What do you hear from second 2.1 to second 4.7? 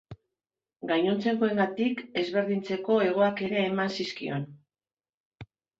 ezberdintzeko hegoak ere eman zizkion.